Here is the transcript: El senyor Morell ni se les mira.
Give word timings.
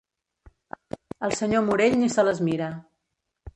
El 1.27 1.35
senyor 1.41 1.65
Morell 1.69 1.99
ni 2.01 2.11
se 2.17 2.27
les 2.31 2.43
mira. 2.51 2.73